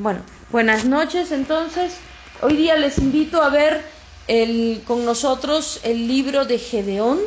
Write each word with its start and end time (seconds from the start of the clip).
Bueno, 0.00 0.20
buenas 0.52 0.84
noches 0.84 1.32
entonces. 1.32 1.94
Hoy 2.40 2.54
día 2.54 2.76
les 2.76 2.98
invito 2.98 3.42
a 3.42 3.48
ver 3.48 3.84
el, 4.28 4.80
con 4.86 5.04
nosotros 5.04 5.80
el 5.82 6.06
libro 6.06 6.44
de 6.44 6.60
Gedeón. 6.60 7.18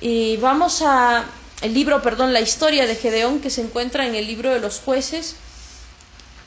Y 0.00 0.38
vamos 0.38 0.80
a. 0.80 1.26
El 1.60 1.74
libro, 1.74 2.00
perdón, 2.00 2.32
la 2.32 2.40
historia 2.40 2.86
de 2.86 2.96
Gedeón 2.96 3.40
que 3.40 3.50
se 3.50 3.60
encuentra 3.60 4.06
en 4.06 4.14
el 4.14 4.26
libro 4.26 4.48
de 4.54 4.60
los 4.60 4.80
jueces. 4.80 5.36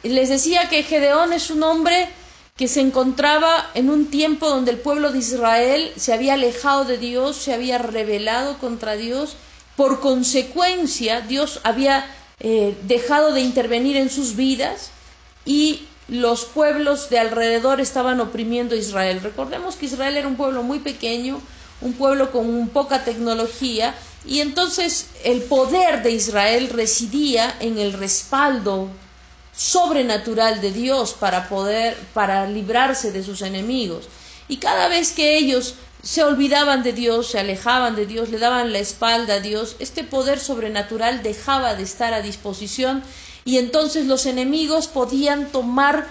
Les 0.02 0.29
decía 0.29 0.67
que 0.67 0.81
Gedeón 0.81 1.31
es 1.31 1.52
un 1.52 1.62
hombre 1.62 2.09
que 2.57 2.67
se 2.67 2.81
encontraba 2.81 3.70
en 3.75 3.91
un 3.91 4.07
tiempo 4.07 4.49
donde 4.49 4.71
el 4.71 4.80
pueblo 4.80 5.12
de 5.12 5.20
Israel 5.20 5.93
se 5.95 6.12
había 6.12 6.34
alejado 6.34 6.85
de 6.85 6.98
Dios, 6.98 7.35
se 7.35 7.53
había 7.53 7.77
rebelado 7.77 8.57
contra 8.57 8.95
Dios. 8.95 9.35
Por 9.75 9.99
consecuencia, 9.99 11.21
Dios 11.21 11.59
había 11.63 12.03
eh, 12.39 12.75
dejado 12.88 13.31
de 13.31 13.41
intervenir 13.41 13.95
en 13.95 14.09
sus 14.09 14.35
vidas 14.35 14.89
y 15.45 15.88
los 16.08 16.45
pueblos 16.45 17.09
de 17.09 17.20
alrededor 17.20 17.81
estaban 17.81 18.20
oprimiendo 18.20 18.76
a 18.76 18.77
Israel. 18.77 19.22
Recordemos 19.22 19.76
que 19.76 19.88
Israel 19.88 20.17
era 20.17 20.27
un 20.27 20.36
pueblo 20.36 20.63
muy 20.63 20.80
pequeño, 20.80 21.41
un 21.81 21.94
pueblo 21.94 22.31
con 22.31 22.67
poca 22.70 23.03
tecnología, 23.03 23.95
y 24.26 24.39
entonces 24.39 25.08
el 25.23 25.44
poder 25.44 26.02
de 26.02 26.12
Israel 26.12 26.70
residía 26.70 27.55
en 27.59 27.77
el 27.77 27.94
respaldo 27.94 28.89
sobrenatural 29.55 30.62
de 30.62 30.72
Dios 30.72 31.13
para 31.13 31.48
poder 31.48 31.95
para 32.14 32.48
librarse 32.48 33.12
de 33.12 33.23
sus 33.23 33.41
enemigos. 33.41 34.08
Y 34.48 34.58
cada 34.58 34.88
vez 34.88 35.12
que 35.12 35.38
ellos 35.38 35.75
se 36.03 36.23
olvidaban 36.23 36.84
de 36.84 36.94
Dios, 36.94 37.31
se 37.31 37.39
alejaban 37.39 37.95
de 37.95 38.05
Dios, 38.05 38.30
le 38.30 38.38
daban 38.38 38.72
la 38.72 38.80
espalda 38.80 39.36
a 39.36 39.39
Dios, 39.39 39.75
este 39.80 40.03
poder 40.03 40.39
sobrenatural 40.39 41.23
dejaba 41.23 41.73
de 41.73 41.84
estar 41.84 42.14
a 42.14 42.22
disposición 42.22 43.03
y 43.45 43.59
entonces 43.59 44.07
los 44.07 44.25
enemigos 44.25 44.88
podían 44.88 45.51
tomar 45.51 46.07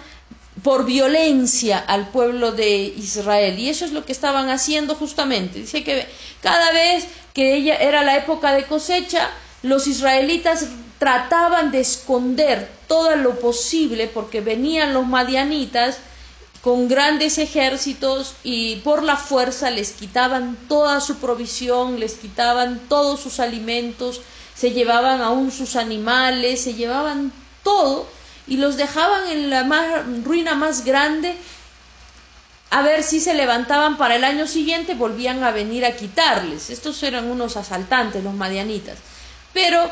por 0.63 0.87
violencia 0.87 1.79
al 1.79 2.09
pueblo 2.09 2.53
de 2.53 2.95
Israel. 2.97 3.59
Y 3.59 3.69
eso 3.69 3.85
es 3.85 3.93
lo 3.93 4.07
que 4.07 4.13
estaban 4.13 4.51
haciendo 4.51 4.95
justamente. 4.95 5.59
Dice 5.59 5.83
que 5.83 6.07
cada 6.41 6.73
vez 6.73 7.07
que 7.35 7.57
ella 7.57 7.77
era 7.77 8.05
la 8.05 8.17
época 8.17 8.55
de 8.55 8.65
cosecha, 8.65 9.29
los 9.63 9.89
israelitas 9.89 10.69
trataban 11.01 11.73
de 11.73 11.81
esconder 11.81 12.71
todo 12.87 13.17
lo 13.17 13.41
posible 13.41 14.07
porque 14.07 14.41
venían 14.41 14.95
los 14.95 15.07
madianitas 15.07 15.99
con 16.63 16.89
grandes 16.89 17.39
ejércitos 17.39 18.37
y 18.45 18.77
por 18.77 19.03
la 19.03 19.17
fuerza 19.17 19.71
les 19.71 19.91
quitaban 19.91 20.57
toda 20.69 21.01
su 21.01 21.17
provisión, 21.17 21.99
les 21.99 22.15
quitaban 22.15 22.81
todos 22.89 23.21
sus 23.21 23.41
alimentos, 23.41 24.23
se 24.55 24.71
llevaban 24.71 25.21
aún 25.21 25.51
sus 25.51 25.77
animales, 25.77 26.63
se 26.63 26.75
llevaban 26.75 27.33
todo 27.63 28.07
y 28.47 28.57
los 28.57 28.77
dejaban 28.77 29.29
en 29.29 29.51
la 29.51 29.65
ruina 30.23 30.55
más 30.55 30.85
grande 30.85 31.37
a 32.75 32.83
ver 32.83 33.05
si 33.05 33.21
se 33.21 33.35
levantaban 33.35 33.97
para 33.97 34.17
el 34.17 34.25
año 34.25 34.49
siguiente, 34.49 34.95
volvían 34.95 35.45
a 35.45 35.53
venir 35.53 35.85
a 35.85 35.95
quitarles. 35.95 36.71
Estos 36.71 37.01
eran 37.05 37.31
unos 37.31 37.57
asaltantes, 37.57 38.25
los 38.25 38.35
madianitas. 38.35 38.99
Pero 39.53 39.89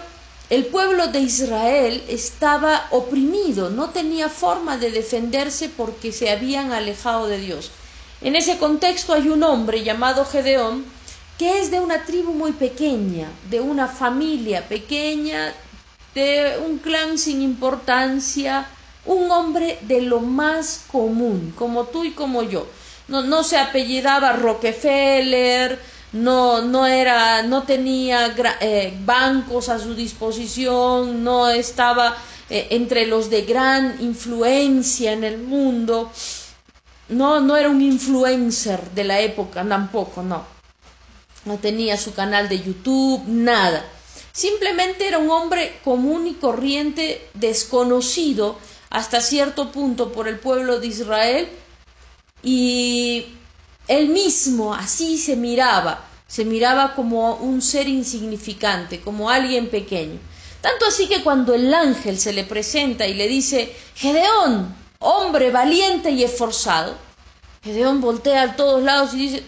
el 0.50 0.66
pueblo 0.66 1.06
de 1.06 1.20
Israel 1.20 2.02
estaba 2.08 2.88
oprimido, 2.90 3.70
no 3.70 3.90
tenía 3.90 4.28
forma 4.28 4.78
de 4.78 4.90
defenderse 4.90 5.68
porque 5.68 6.10
se 6.10 6.30
habían 6.30 6.72
alejado 6.72 7.28
de 7.28 7.38
Dios. 7.38 7.70
En 8.20 8.34
ese 8.34 8.58
contexto 8.58 9.14
hay 9.14 9.28
un 9.28 9.44
hombre 9.44 9.84
llamado 9.84 10.24
Gedeón, 10.24 10.84
que 11.38 11.60
es 11.60 11.70
de 11.70 11.80
una 11.80 12.04
tribu 12.04 12.32
muy 12.32 12.52
pequeña, 12.52 13.28
de 13.50 13.60
una 13.60 13.88
familia 13.88 14.66
pequeña, 14.68 15.52
de 16.14 16.58
un 16.64 16.78
clan 16.78 17.18
sin 17.18 17.42
importancia, 17.42 18.66
un 19.04 19.30
hombre 19.30 19.78
de 19.82 20.02
lo 20.02 20.20
más 20.20 20.84
común, 20.90 21.52
como 21.56 21.84
tú 21.84 22.04
y 22.04 22.12
como 22.12 22.42
yo. 22.42 22.66
No, 23.08 23.22
no 23.22 23.42
se 23.42 23.58
apellidaba 23.58 24.34
Rockefeller, 24.34 25.78
no, 26.12 26.62
no 26.62 26.86
era, 26.86 27.42
no 27.42 27.62
tenía 27.64 28.34
eh, 28.60 28.96
bancos 29.04 29.68
a 29.68 29.78
su 29.78 29.94
disposición, 29.94 31.24
no 31.24 31.48
estaba 31.48 32.16
eh, 32.48 32.68
entre 32.70 33.06
los 33.06 33.30
de 33.30 33.42
gran 33.42 33.96
influencia 34.00 35.12
en 35.12 35.24
el 35.24 35.38
mundo, 35.38 36.12
no, 37.08 37.40
no 37.40 37.56
era 37.56 37.68
un 37.68 37.82
influencer 37.82 38.90
de 38.90 39.04
la 39.04 39.20
época 39.20 39.66
tampoco, 39.66 40.22
no 40.22 40.61
no 41.44 41.58
tenía 41.58 41.96
su 41.96 42.14
canal 42.14 42.48
de 42.48 42.60
YouTube, 42.60 43.22
nada. 43.26 43.84
Simplemente 44.32 45.06
era 45.06 45.18
un 45.18 45.30
hombre 45.30 45.78
común 45.84 46.26
y 46.26 46.34
corriente, 46.34 47.28
desconocido 47.34 48.58
hasta 48.90 49.20
cierto 49.20 49.72
punto 49.72 50.12
por 50.12 50.28
el 50.28 50.38
pueblo 50.38 50.80
de 50.80 50.86
Israel 50.86 51.48
y 52.42 53.26
él 53.88 54.08
mismo 54.08 54.74
así 54.74 55.18
se 55.18 55.36
miraba, 55.36 56.04
se 56.26 56.44
miraba 56.44 56.94
como 56.94 57.36
un 57.36 57.62
ser 57.62 57.88
insignificante, 57.88 59.00
como 59.00 59.30
alguien 59.30 59.68
pequeño. 59.68 60.18
Tanto 60.60 60.86
así 60.86 61.08
que 61.08 61.22
cuando 61.22 61.54
el 61.54 61.72
ángel 61.74 62.18
se 62.18 62.32
le 62.32 62.44
presenta 62.44 63.06
y 63.06 63.14
le 63.14 63.28
dice, 63.28 63.74
Gedeón, 63.96 64.74
hombre 64.98 65.50
valiente 65.50 66.10
y 66.10 66.22
esforzado, 66.22 66.94
Gedeón 67.62 68.00
voltea 68.00 68.42
a 68.42 68.56
todos 68.56 68.82
lados 68.82 69.12
y 69.14 69.18
dice, 69.18 69.42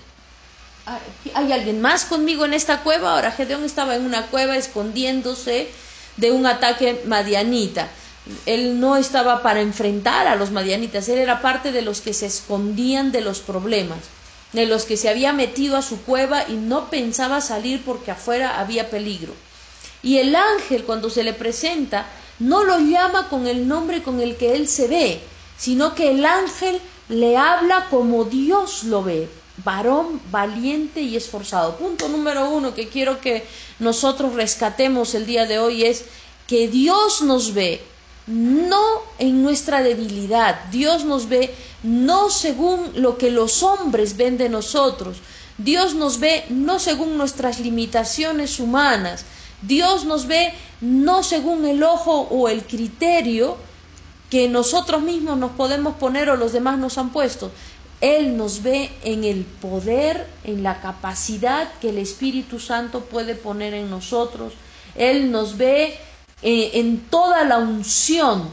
¿Hay 1.35 1.53
alguien 1.53 1.81
más 1.81 2.05
conmigo 2.05 2.45
en 2.45 2.53
esta 2.53 2.83
cueva? 2.83 3.15
Ahora 3.15 3.33
Gedeón 3.33 3.65
estaba 3.65 3.97
en 3.97 4.05
una 4.05 4.27
cueva 4.27 4.57
escondiéndose 4.57 5.69
de 6.17 6.31
un 6.31 6.47
ataque 6.47 7.03
madianita. 7.07 7.89
Él 8.47 8.81
no 8.81 8.97
estaba 8.97 9.43
para 9.43 9.61
enfrentar 9.61 10.27
a 10.27 10.37
los 10.37 10.51
madianitas, 10.51 11.09
él 11.09 11.19
era 11.19 11.43
parte 11.43 11.73
de 11.73 11.83
los 11.83 12.01
que 12.01 12.15
se 12.15 12.27
escondían 12.27 13.13
de 13.13 13.21
los 13.21 13.41
problemas, 13.41 13.99
de 14.53 14.67
los 14.67 14.85
que 14.85 14.97
se 14.97 15.11
había 15.11 15.33
metido 15.33 15.77
a 15.77 15.83
su 15.83 16.01
cueva 16.03 16.45
y 16.49 16.55
no 16.55 16.89
pensaba 16.89 17.41
salir 17.41 17.83
porque 17.85 18.11
afuera 18.11 18.61
había 18.61 18.89
peligro. 18.89 19.35
Y 20.03 20.19
el 20.19 20.37
ángel 20.37 20.85
cuando 20.85 21.11
se 21.11 21.23
le 21.23 21.33
presenta 21.33 22.07
no 22.39 22.65
lo 22.65 22.79
llama 22.79 23.29
con 23.29 23.47
el 23.47 23.69
nombre 23.69 24.03
con 24.03 24.21
el 24.21 24.37
que 24.37 24.55
él 24.55 24.69
se 24.69 24.89
ve, 24.89 25.21
sino 25.59 25.95
que 25.95 26.11
el 26.11 26.25
ángel 26.25 26.81
le 27.09 27.37
habla 27.37 27.89
como 27.91 28.25
Dios 28.25 28.85
lo 28.85 29.03
ve, 29.03 29.29
varón 29.59 30.21
valiente 30.31 31.01
y 31.01 31.17
esforzado. 31.17 31.77
Punto 31.77 32.09
número 32.09 32.51
uno 32.51 32.75
que 32.75 32.89
quiero 32.89 33.21
que 33.21 33.47
nosotros 33.79 34.35
rescatemos 34.35 35.15
el 35.15 35.27
día 35.27 35.47
de 35.47 35.59
hoy 35.59 35.85
es 35.85 36.05
que 36.47 36.69
Dios 36.69 37.23
nos 37.23 37.55
ve 37.55 37.83
no 38.27 38.83
en 39.19 39.43
nuestra 39.43 39.83
debilidad, 39.83 40.65
Dios 40.71 41.05
nos 41.05 41.29
ve 41.29 41.55
no 41.83 42.31
según 42.31 42.93
lo 42.95 43.19
que 43.19 43.31
los 43.31 43.63
hombres 43.63 44.17
ven 44.17 44.39
de 44.39 44.49
nosotros, 44.49 45.19
Dios 45.59 45.95
nos 45.95 46.19
ve 46.19 46.45
no 46.49 46.79
según 46.79 47.19
nuestras 47.19 47.61
limitaciones 47.61 48.59
humanas, 48.59 49.25
Dios 49.63 50.05
nos 50.05 50.27
ve 50.27 50.53
no 50.81 51.23
según 51.23 51.65
el 51.67 51.83
ojo 51.83 52.23
o 52.31 52.49
el 52.49 52.65
criterio 52.65 53.57
que 54.31 54.49
nosotros 54.49 55.03
mismos 55.03 55.39
nos 55.39 55.53
podemos 55.53 55.95
poner 55.97 56.29
o 56.31 56.37
los 56.37 56.53
demás 56.53 56.79
nos 56.79 56.99
han 56.99 57.11
puesto, 57.11 57.53
él 58.05 58.37
nos 58.37 58.63
ve 58.63 58.91
en 59.03 59.25
el 59.25 59.45
poder, 59.45 60.27
en 60.45 60.63
la 60.63 60.83
capacidad 60.83 61.73
que 61.81 61.89
el 61.89 61.97
Espíritu 61.97 62.61
Santo 62.61 63.01
puede 63.01 63.35
poner 63.35 63.73
en 63.73 63.89
nosotros. 63.89 64.53
Él 64.95 65.31
nos 65.31 65.57
ve 65.57 65.99
eh, 66.43 66.73
en 66.75 67.01
toda 67.09 67.45
la 67.45 67.57
unción, 67.57 68.51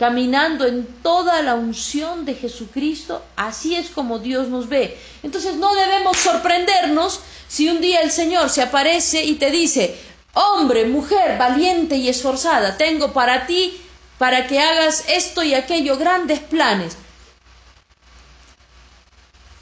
caminando 0.00 0.66
en 0.66 0.84
toda 1.00 1.42
la 1.42 1.54
unción 1.54 2.24
de 2.24 2.34
Jesucristo. 2.34 3.22
Así 3.36 3.76
es 3.76 3.90
como 3.90 4.18
Dios 4.18 4.48
nos 4.48 4.68
ve. 4.68 4.98
Entonces 5.22 5.54
no 5.54 5.76
debemos 5.76 6.16
sorprendernos 6.16 7.20
si 7.46 7.68
un 7.68 7.80
día 7.80 8.00
el 8.00 8.10
Señor 8.10 8.50
se 8.50 8.62
aparece 8.62 9.24
y 9.24 9.34
te 9.34 9.52
dice, 9.52 9.96
hombre, 10.34 10.86
mujer, 10.86 11.38
valiente 11.38 11.94
y 11.94 12.08
esforzada, 12.08 12.76
tengo 12.76 13.12
para 13.12 13.46
ti, 13.46 13.80
para 14.18 14.48
que 14.48 14.58
hagas 14.58 15.04
esto 15.08 15.44
y 15.44 15.54
aquello, 15.54 15.96
grandes 15.96 16.40
planes. 16.40 16.96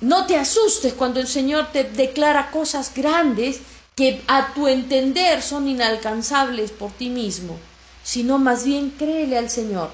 No 0.00 0.26
te 0.26 0.36
asustes 0.36 0.92
cuando 0.92 1.20
el 1.20 1.26
Señor 1.26 1.68
te 1.72 1.84
declara 1.84 2.50
cosas 2.50 2.92
grandes 2.94 3.60
que 3.94 4.22
a 4.26 4.52
tu 4.52 4.68
entender 4.68 5.40
son 5.40 5.68
inalcanzables 5.68 6.70
por 6.70 6.92
ti 6.92 7.08
mismo, 7.08 7.58
sino 8.04 8.38
más 8.38 8.64
bien 8.64 8.90
créele 8.90 9.38
al 9.38 9.48
Señor. 9.48 9.90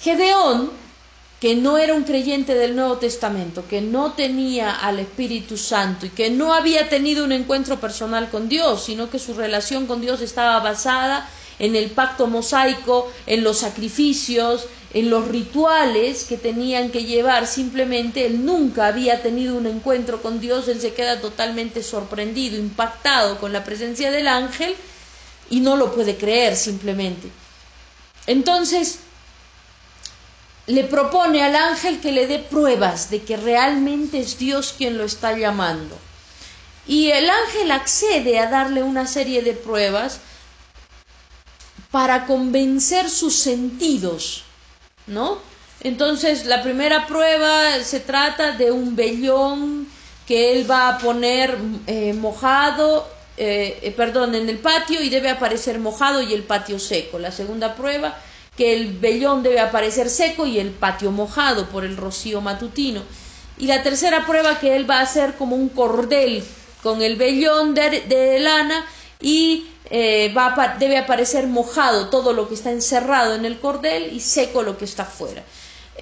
Gedeón, 0.00 0.72
que 1.40 1.54
no 1.54 1.78
era 1.78 1.94
un 1.94 2.02
creyente 2.02 2.54
del 2.54 2.74
Nuevo 2.74 2.96
Testamento, 2.96 3.64
que 3.68 3.80
no 3.80 4.14
tenía 4.14 4.72
al 4.72 4.98
Espíritu 4.98 5.56
Santo 5.56 6.06
y 6.06 6.10
que 6.10 6.30
no 6.30 6.52
había 6.52 6.88
tenido 6.88 7.24
un 7.24 7.32
encuentro 7.32 7.78
personal 7.78 8.30
con 8.30 8.48
Dios, 8.48 8.84
sino 8.84 9.08
que 9.08 9.20
su 9.20 9.34
relación 9.34 9.86
con 9.86 10.00
Dios 10.00 10.20
estaba 10.20 10.58
basada 10.60 11.28
en 11.60 11.76
el 11.76 11.90
pacto 11.90 12.26
mosaico, 12.26 13.12
en 13.26 13.44
los 13.44 13.58
sacrificios, 13.58 14.66
en 14.94 15.10
los 15.10 15.26
rituales 15.26 16.22
que 16.22 16.36
tenían 16.36 16.90
que 16.92 17.04
llevar, 17.04 17.48
simplemente 17.48 18.26
él 18.26 18.44
nunca 18.44 18.86
había 18.86 19.22
tenido 19.22 19.56
un 19.56 19.66
encuentro 19.66 20.22
con 20.22 20.40
Dios, 20.40 20.68
él 20.68 20.80
se 20.80 20.94
queda 20.94 21.20
totalmente 21.20 21.82
sorprendido, 21.82 22.56
impactado 22.56 23.38
con 23.40 23.52
la 23.52 23.64
presencia 23.64 24.12
del 24.12 24.28
ángel 24.28 24.76
y 25.50 25.58
no 25.58 25.76
lo 25.76 25.92
puede 25.92 26.16
creer 26.16 26.54
simplemente. 26.54 27.28
Entonces, 28.28 29.00
le 30.68 30.84
propone 30.84 31.42
al 31.42 31.56
ángel 31.56 32.00
que 32.00 32.12
le 32.12 32.28
dé 32.28 32.38
pruebas 32.38 33.10
de 33.10 33.22
que 33.22 33.36
realmente 33.36 34.20
es 34.20 34.38
Dios 34.38 34.74
quien 34.78 34.96
lo 34.96 35.04
está 35.04 35.36
llamando. 35.36 35.98
Y 36.86 37.10
el 37.10 37.28
ángel 37.28 37.72
accede 37.72 38.38
a 38.38 38.48
darle 38.48 38.84
una 38.84 39.08
serie 39.08 39.42
de 39.42 39.54
pruebas 39.54 40.20
para 41.90 42.26
convencer 42.26 43.10
sus 43.10 43.34
sentidos, 43.34 44.44
¿no? 45.06 45.38
Entonces, 45.80 46.46
la 46.46 46.62
primera 46.62 47.06
prueba 47.06 47.82
se 47.82 48.00
trata 48.00 48.52
de 48.52 48.70
un 48.70 48.96
vellón 48.96 49.88
que 50.26 50.52
él 50.52 50.70
va 50.70 50.88
a 50.88 50.98
poner 50.98 51.58
eh, 51.86 52.14
mojado, 52.14 53.06
eh, 53.36 53.78
eh, 53.82 53.90
perdón, 53.90 54.34
en 54.34 54.48
el 54.48 54.58
patio 54.58 55.02
y 55.02 55.08
debe 55.08 55.28
aparecer 55.28 55.78
mojado 55.78 56.22
y 56.22 56.32
el 56.32 56.44
patio 56.44 56.78
seco. 56.78 57.18
La 57.18 57.30
segunda 57.30 57.74
prueba, 57.74 58.16
que 58.56 58.74
el 58.74 58.92
vellón 58.98 59.42
debe 59.42 59.60
aparecer 59.60 60.08
seco 60.08 60.46
y 60.46 60.58
el 60.58 60.70
patio 60.70 61.10
mojado 61.10 61.68
por 61.68 61.84
el 61.84 61.96
rocío 61.96 62.40
matutino. 62.40 63.02
Y 63.58 63.66
la 63.66 63.82
tercera 63.82 64.26
prueba 64.26 64.58
que 64.58 64.76
él 64.76 64.88
va 64.88 64.98
a 64.98 65.02
hacer 65.02 65.34
como 65.34 65.56
un 65.56 65.68
cordel 65.68 66.42
con 66.82 67.02
el 67.02 67.16
vellón 67.16 67.74
de, 67.74 68.38
lana 68.40 68.84
y 69.20 69.66
va 69.90 70.76
debe 70.78 70.98
aparecer 70.98 71.46
mojado 71.46 72.08
todo 72.08 72.32
lo 72.32 72.48
que 72.48 72.54
está 72.54 72.70
encerrado 72.70 73.34
en 73.34 73.44
el 73.44 73.60
cordel 73.60 74.12
y 74.12 74.20
seco 74.20 74.62
lo 74.62 74.78
que 74.78 74.84
está 74.84 75.04
fuera. 75.04 75.44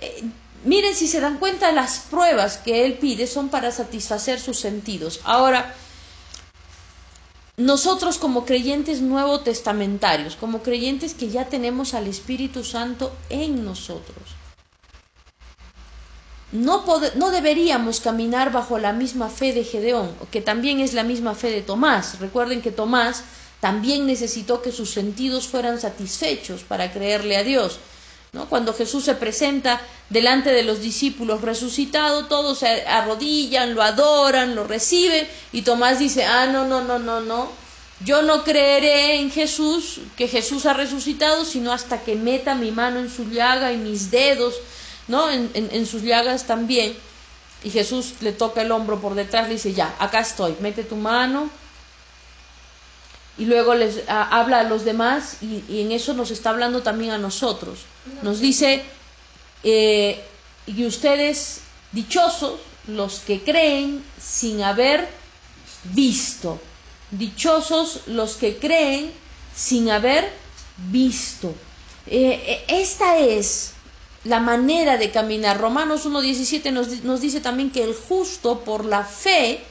Eh, 0.00 0.22
miren 0.64 0.94
si 0.94 1.08
se 1.08 1.20
dan 1.20 1.38
cuenta, 1.38 1.72
las 1.72 1.98
pruebas 2.10 2.58
que 2.58 2.84
él 2.84 2.94
pide 2.94 3.26
son 3.26 3.48
para 3.48 3.72
satisfacer 3.72 4.40
sus 4.40 4.58
sentidos. 4.58 5.20
Ahora, 5.24 5.74
nosotros 7.56 8.18
como 8.18 8.44
creyentes 8.44 9.00
nuevo 9.00 9.40
testamentarios, 9.40 10.36
como 10.36 10.62
creyentes 10.62 11.14
que 11.14 11.28
ya 11.28 11.46
tenemos 11.46 11.94
al 11.94 12.06
Espíritu 12.06 12.64
Santo 12.64 13.12
en 13.28 13.64
nosotros, 13.64 14.36
no, 16.52 16.84
no, 17.16 17.30
deberíamos 17.30 18.00
caminar 18.00 18.52
bajo 18.52 18.78
la 18.78 18.92
misma 18.92 19.30
fe 19.30 19.54
de 19.54 19.64
Gedeón, 19.64 20.14
que 20.30 20.42
también 20.42 20.80
es 20.80 20.92
la 20.92 21.02
misma 21.02 21.34
fe 21.34 21.50
de 21.50 21.62
Tomás. 21.62 22.20
Recuerden 22.20 22.60
que 22.60 22.70
Tomás 22.70 23.24
también 23.62 24.08
necesitó 24.08 24.60
que 24.60 24.72
sus 24.72 24.90
sentidos 24.90 25.46
fueran 25.46 25.80
satisfechos 25.80 26.64
para 26.64 26.92
creerle 26.92 27.36
a 27.36 27.44
Dios. 27.44 27.78
Cuando 28.48 28.74
Jesús 28.74 29.04
se 29.04 29.14
presenta 29.14 29.80
delante 30.10 30.50
de 30.50 30.64
los 30.64 30.80
discípulos 30.80 31.42
resucitado, 31.42 32.26
todos 32.26 32.58
se 32.58 32.66
arrodillan, 32.88 33.76
lo 33.76 33.82
adoran, 33.82 34.56
lo 34.56 34.64
reciben, 34.64 35.28
y 35.52 35.62
Tomás 35.62 36.00
dice, 36.00 36.24
ah, 36.24 36.46
no, 36.46 36.66
no, 36.66 36.82
no, 36.82 36.98
no, 36.98 37.20
no, 37.20 37.50
yo 38.04 38.22
no 38.22 38.42
creeré 38.42 39.20
en 39.20 39.30
Jesús, 39.30 40.00
que 40.16 40.26
Jesús 40.26 40.66
ha 40.66 40.72
resucitado, 40.72 41.44
sino 41.44 41.72
hasta 41.72 42.02
que 42.02 42.16
meta 42.16 42.56
mi 42.56 42.72
mano 42.72 42.98
en 42.98 43.10
su 43.10 43.30
llaga 43.30 43.72
y 43.72 43.76
mis 43.76 44.10
dedos, 44.10 44.56
¿no? 45.06 45.30
En, 45.30 45.52
en 45.54 45.86
sus 45.86 46.02
llagas 46.02 46.48
también. 46.48 46.96
Y 47.62 47.70
Jesús 47.70 48.14
le 48.22 48.32
toca 48.32 48.62
el 48.62 48.72
hombro 48.72 49.00
por 49.00 49.14
detrás, 49.14 49.46
le 49.46 49.54
dice, 49.54 49.72
ya, 49.72 49.94
acá 50.00 50.18
estoy, 50.18 50.56
mete 50.58 50.82
tu 50.82 50.96
mano, 50.96 51.48
y 53.38 53.46
luego 53.46 53.74
les 53.74 54.08
habla 54.08 54.60
a 54.60 54.64
los 54.64 54.84
demás 54.84 55.38
y, 55.40 55.80
en 55.80 55.92
eso 55.92 56.14
nos 56.14 56.30
está 56.30 56.50
hablando 56.50 56.82
también 56.82 57.12
a 57.12 57.18
nosotros. 57.18 57.80
Nos 58.22 58.40
dice, 58.40 58.82
eh, 59.62 60.22
y 60.66 60.84
ustedes 60.84 61.60
dichosos 61.92 62.60
los 62.86 63.20
que 63.20 63.42
creen 63.42 64.04
sin 64.20 64.62
haber 64.62 65.08
visto. 65.84 66.60
Dichosos 67.10 68.02
los 68.06 68.34
que 68.34 68.58
creen 68.58 69.12
sin 69.54 69.90
haber 69.90 70.30
visto. 70.90 71.54
Eh, 72.06 72.42
eh, 72.46 72.64
esta 72.68 73.18
es 73.18 73.72
la 74.24 74.40
manera 74.40 74.98
de 74.98 75.10
caminar. 75.10 75.58
Romanos 75.58 76.06
1.17 76.06 76.70
nos, 76.72 77.02
nos 77.04 77.20
dice 77.20 77.40
también 77.40 77.70
que 77.70 77.82
el 77.82 77.94
justo 77.94 78.60
por 78.60 78.84
la 78.84 79.04
fe 79.04 79.64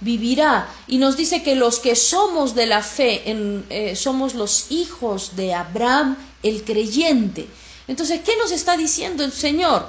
vivirá. 0.00 0.68
Y 0.86 0.98
nos 0.98 1.16
dice 1.16 1.42
que 1.42 1.54
los 1.54 1.78
que 1.78 1.96
somos 1.96 2.54
de 2.54 2.66
la 2.66 2.82
fe, 2.82 3.22
eh, 3.26 3.96
somos 3.96 4.34
los 4.34 4.70
hijos 4.70 5.36
de 5.36 5.54
Abraham, 5.54 6.16
el 6.42 6.64
creyente. 6.64 7.48
Entonces, 7.88 8.20
¿qué 8.24 8.36
nos 8.36 8.50
está 8.50 8.76
diciendo 8.76 9.24
el 9.24 9.32
Señor? 9.32 9.86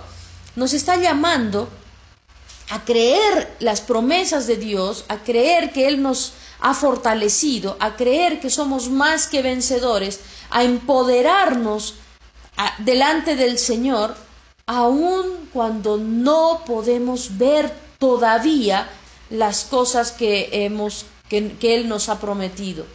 Nos 0.56 0.74
está 0.74 0.98
llamando 0.98 1.70
a 2.70 2.84
creer 2.84 3.56
las 3.60 3.82
promesas 3.82 4.48
de 4.48 4.58
Dios, 4.58 5.06
a 5.08 5.18
creer 5.18 5.72
que 5.72 5.88
Él 5.88 6.02
nos 6.02 6.34
ha 6.60 6.74
fortalecido, 6.74 7.78
a 7.80 7.96
creer 7.96 8.40
que 8.40 8.50
somos 8.50 8.90
más 8.90 9.28
que 9.28 9.42
vencedores, 9.42 10.22
a 10.50 10.64
empoderarnos 10.64 11.96
delante 12.80 13.36
del 13.36 13.60
Señor, 13.60 14.16
aun 14.66 15.50
cuando 15.54 15.98
no 15.98 16.64
podemos 16.66 17.38
ver 17.38 17.72
todavía 18.00 18.90
las 19.30 19.66
cosas 19.66 20.12
que, 20.12 20.50
hemos, 20.52 21.06
que, 21.30 21.56
Él 21.62 21.88
nos 21.88 22.10
ha 22.10 22.20
prometido. 22.20 22.86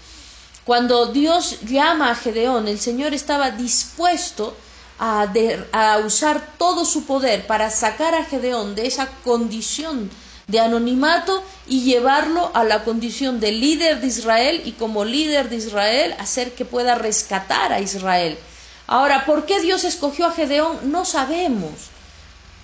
Cuando 0.65 1.07
Dios 1.07 1.61
llama 1.63 2.11
a 2.11 2.15
Gedeón, 2.15 2.69
el 2.69 2.79
Señor 2.79 3.15
estaba 3.15 3.51
dispuesto 3.51 4.55
a, 4.99 5.33
a, 5.73 5.99
usar 5.99 6.55
todo 6.59 6.85
su 6.85 7.05
poder 7.05 7.47
para 7.47 7.71
sacar 7.71 8.15
a 8.15 8.25
Gedeón 8.25 8.75
de 8.75 8.87
esa 8.87 9.09
condición 9.25 10.11
de 10.47 10.61
anonimato 10.61 11.43
y 11.67 11.83
llevarlo 11.83 12.51
a 12.55 12.65
la 12.65 12.85
condición 12.85 13.41
de 13.41 13.53
líder 13.53 14.01
de 14.01 14.09
Israel 14.09 14.63
y 14.65 14.73
como 14.73 15.05
líder 15.05 15.49
de 15.49 15.57
Israel 15.57 16.15
hacer 16.19 16.55
que 16.55 16.65
pueda 16.65 16.95
rescatar 16.97 17.73
a 17.73 17.81
Israel. 17.81 18.37
Ahora, 18.87 19.25
¿por 19.25 19.47
qué 19.47 19.61
Dios 19.61 19.85
escogió 19.85 20.27
a 20.27 20.33
Gedeón? 20.33 20.91
No 20.91 21.05
sabemos. 21.05 21.91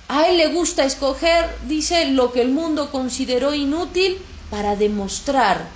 A 0.08 0.28
él 0.28 0.36
le 0.36 0.48
gusta 0.48 0.84
escoger, 0.84 1.48
dice, 1.66 2.10
lo 2.10 2.32
que 2.32 2.42
el 2.42 2.50
mundo 2.50 2.90
consideró 2.90 3.54
inútil 3.54 4.18
para 4.50 4.76
demostrar 4.76 5.66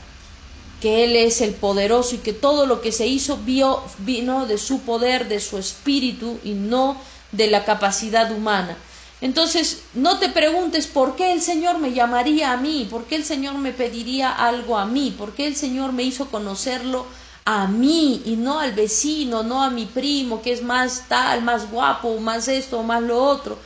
que 0.80 1.04
Él 1.04 1.16
es 1.16 1.40
el 1.40 1.54
poderoso 1.54 2.14
y 2.14 2.18
que 2.18 2.32
todo 2.32 2.66
lo 2.66 2.80
que 2.80 2.92
se 2.92 3.06
hizo 3.06 3.38
vino 3.44 4.46
de 4.46 4.58
su 4.58 4.80
poder, 4.80 5.28
de 5.28 5.40
su 5.40 5.58
espíritu 5.58 6.38
y 6.42 6.52
no 6.52 6.96
de 7.32 7.48
la 7.48 7.64
capacidad 7.64 8.32
humana. 8.32 8.76
Entonces, 9.20 9.82
no 9.92 10.18
te 10.18 10.30
preguntes 10.30 10.86
por 10.86 11.14
qué 11.14 11.32
el 11.32 11.42
Señor 11.42 11.78
me 11.78 11.92
llamaría 11.92 12.52
a 12.52 12.56
mí, 12.56 12.88
por 12.90 13.04
qué 13.04 13.16
el 13.16 13.24
Señor 13.24 13.58
me 13.58 13.72
pediría 13.72 14.32
algo 14.32 14.78
a 14.78 14.86
mí, 14.86 15.14
por 15.16 15.34
qué 15.34 15.46
el 15.46 15.56
Señor 15.56 15.92
me 15.92 16.04
hizo 16.04 16.30
conocerlo 16.30 17.04
a 17.44 17.66
mí 17.66 18.22
y 18.24 18.36
no 18.36 18.60
al 18.60 18.72
vecino, 18.72 19.42
no 19.42 19.62
a 19.62 19.68
mi 19.68 19.84
primo 19.84 20.40
que 20.40 20.52
es 20.52 20.62
más 20.62 21.04
tal, 21.08 21.42
más 21.42 21.70
guapo, 21.70 22.18
más 22.18 22.48
esto, 22.48 22.82
más 22.82 23.02
lo 23.02 23.22
otro. 23.22 23.58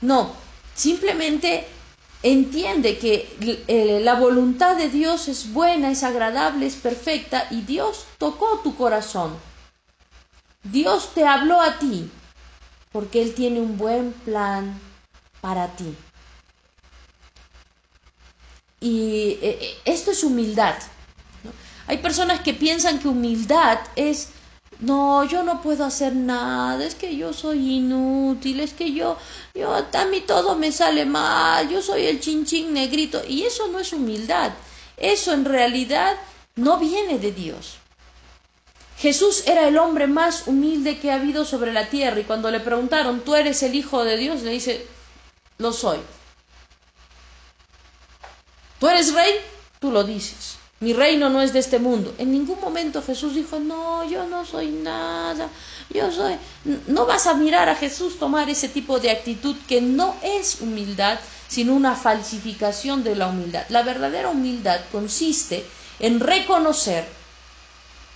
No, 0.00 0.32
simplemente 0.74 1.66
entiende 2.22 2.98
que 2.98 3.64
eh, 3.68 4.00
la 4.02 4.14
voluntad 4.14 4.76
de 4.76 4.88
Dios 4.88 5.28
es 5.28 5.52
buena, 5.52 5.90
es 5.90 6.02
agradable, 6.02 6.66
es 6.66 6.76
perfecta 6.76 7.46
y 7.50 7.62
Dios 7.62 8.06
tocó 8.18 8.60
tu 8.62 8.76
corazón. 8.76 9.36
Dios 10.62 11.12
te 11.14 11.26
habló 11.26 11.60
a 11.60 11.78
ti 11.78 12.10
porque 12.92 13.22
Él 13.22 13.34
tiene 13.34 13.60
un 13.60 13.78
buen 13.78 14.12
plan 14.12 14.78
para 15.40 15.68
ti. 15.76 15.94
Y 18.80 19.38
eh, 19.42 19.58
eh, 19.60 19.78
esto 19.84 20.10
es 20.10 20.24
humildad. 20.24 20.76
Hay 21.86 21.98
personas 21.98 22.40
que 22.40 22.54
piensan 22.54 22.98
que 22.98 23.08
humildad 23.08 23.78
es 23.96 24.30
no, 24.80 25.24
yo 25.24 25.42
no 25.42 25.60
puedo 25.60 25.84
hacer 25.84 26.14
nada, 26.14 26.84
es 26.84 26.94
que 26.94 27.14
yo 27.14 27.32
soy 27.32 27.76
inútil, 27.76 28.60
es 28.60 28.72
que 28.72 28.92
yo, 28.92 29.18
yo, 29.54 29.74
a 29.74 30.04
mí 30.06 30.22
todo 30.22 30.56
me 30.56 30.72
sale 30.72 31.04
mal, 31.04 31.68
yo 31.68 31.82
soy 31.82 32.06
el 32.06 32.20
chinchín 32.20 32.72
negrito, 32.72 33.22
y 33.26 33.42
eso 33.42 33.68
no 33.68 33.78
es 33.78 33.92
humildad, 33.92 34.52
eso 34.96 35.32
en 35.32 35.44
realidad 35.44 36.16
no 36.56 36.78
viene 36.78 37.18
de 37.18 37.32
Dios. 37.32 37.76
Jesús 38.96 39.44
era 39.46 39.68
el 39.68 39.78
hombre 39.78 40.06
más 40.06 40.46
humilde 40.46 40.98
que 40.98 41.10
ha 41.10 41.16
habido 41.16 41.44
sobre 41.44 41.72
la 41.72 41.88
tierra, 41.88 42.20
y 42.20 42.24
cuando 42.24 42.50
le 42.50 42.60
preguntaron, 42.60 43.20
¿tú 43.20 43.34
eres 43.34 43.62
el 43.62 43.74
Hijo 43.74 44.04
de 44.04 44.16
Dios? 44.16 44.42
le 44.42 44.52
dice, 44.52 44.86
lo 45.58 45.72
soy. 45.72 45.98
¿Tú 48.78 48.88
eres 48.88 49.12
rey? 49.12 49.34
Tú 49.78 49.90
lo 49.90 50.04
dices 50.04 50.59
mi 50.80 50.94
reino 50.94 51.28
no 51.28 51.42
es 51.42 51.52
de 51.52 51.58
este 51.58 51.78
mundo. 51.78 52.14
En 52.16 52.32
ningún 52.32 52.58
momento 52.58 53.02
Jesús 53.02 53.34
dijo, 53.34 53.60
no, 53.60 54.02
yo 54.08 54.26
no 54.26 54.46
soy 54.46 54.68
nada, 54.68 55.50
yo 55.90 56.10
soy... 56.10 56.36
No 56.86 57.04
vas 57.04 57.26
a 57.26 57.34
mirar 57.34 57.68
a 57.68 57.76
Jesús 57.76 58.18
tomar 58.18 58.48
ese 58.48 58.68
tipo 58.68 58.98
de 58.98 59.10
actitud 59.10 59.54
que 59.68 59.82
no 59.82 60.16
es 60.22 60.62
humildad, 60.62 61.20
sino 61.48 61.74
una 61.74 61.96
falsificación 61.96 63.04
de 63.04 63.14
la 63.14 63.26
humildad. 63.26 63.66
La 63.68 63.82
verdadera 63.82 64.30
humildad 64.30 64.80
consiste 64.90 65.66
en 65.98 66.18
reconocer 66.18 67.06